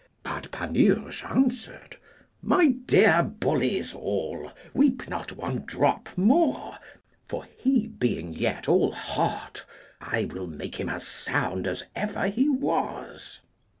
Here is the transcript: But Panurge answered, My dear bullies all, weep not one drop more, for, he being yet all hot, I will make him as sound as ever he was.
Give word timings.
But 0.23 0.49
Panurge 0.49 1.23
answered, 1.23 1.97
My 2.41 2.69
dear 2.87 3.21
bullies 3.21 3.93
all, 3.93 4.51
weep 4.73 5.07
not 5.07 5.33
one 5.33 5.57
drop 5.67 6.09
more, 6.17 6.75
for, 7.27 7.45
he 7.59 7.85
being 7.85 8.33
yet 8.33 8.67
all 8.67 8.93
hot, 8.93 9.63
I 10.01 10.25
will 10.25 10.47
make 10.47 10.79
him 10.79 10.89
as 10.89 11.05
sound 11.05 11.67
as 11.67 11.83
ever 11.95 12.29
he 12.29 12.49
was. 12.49 13.41